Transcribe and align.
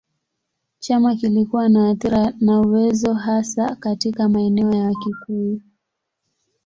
Chama 0.79 1.15
kilikuwa 1.15 1.69
na 1.69 1.89
athira 1.89 2.33
na 2.39 2.59
uwezo 2.61 3.13
hasa 3.13 3.75
katika 3.75 4.29
maeneo 4.29 4.71
ya 4.71 4.83
Wakikuyu. 4.83 5.61